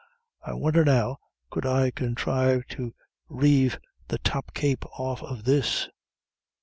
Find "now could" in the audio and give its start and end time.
0.83-1.63